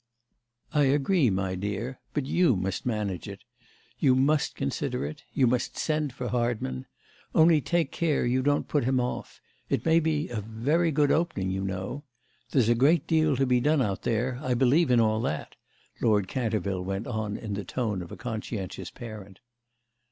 "I 0.73 0.85
agree, 0.85 1.29
my 1.29 1.53
dear; 1.53 1.99
but 2.15 2.25
you 2.25 2.55
must 2.55 2.87
manage 2.87 3.27
it; 3.29 3.43
you 3.99 4.15
must 4.15 4.55
consider 4.55 5.05
it; 5.05 5.21
you 5.31 5.45
must 5.45 5.77
send 5.77 6.11
for 6.11 6.29
Hardman. 6.29 6.87
Only 7.35 7.61
take 7.61 7.91
care 7.91 8.25
you 8.25 8.41
don't 8.41 8.67
put 8.67 8.83
him 8.85 8.99
off; 8.99 9.39
it 9.69 9.85
may 9.85 9.99
be 9.99 10.27
a 10.29 10.41
very 10.41 10.89
good 10.91 11.11
opening, 11.11 11.51
you 11.51 11.63
know. 11.63 12.03
There's 12.49 12.67
a 12.69 12.73
great 12.73 13.05
deal 13.05 13.35
to 13.35 13.45
be 13.45 13.59
done 13.61 13.83
out 13.83 14.01
there; 14.01 14.39
I 14.41 14.55
believe 14.55 14.89
in 14.89 14.99
all 14.99 15.21
that," 15.21 15.55
Lord 16.01 16.27
Canterville 16.27 16.81
went 16.83 17.05
on 17.05 17.37
in 17.37 17.53
the 17.53 17.63
tone 17.63 18.01
of 18.01 18.11
a 18.11 18.17
conscientious 18.17 18.89
parent. 18.89 19.37